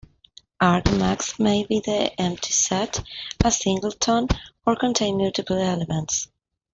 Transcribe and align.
Arg 0.59 0.91
max 0.93 1.37
may 1.37 1.63
be 1.63 1.79
the 1.79 2.19
empty 2.19 2.51
set, 2.51 3.03
a 3.45 3.51
singleton, 3.51 4.27
or 4.65 4.75
contain 4.75 5.15
multiple 5.19 5.59
elements. 5.59 6.27